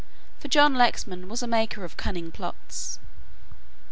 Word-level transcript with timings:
For 0.39 0.47
John 0.47 0.73
Lexman 0.73 1.29
was 1.29 1.43
a 1.43 1.47
maker 1.47 1.83
of 1.83 1.95
cunning 1.95 2.31
plots. 2.31 2.97